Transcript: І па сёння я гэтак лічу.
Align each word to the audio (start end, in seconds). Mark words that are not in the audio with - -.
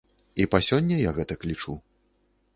І 0.43 0.47
па 0.53 0.61
сёння 0.69 0.95
я 1.01 1.13
гэтак 1.19 1.47
лічу. 1.51 1.79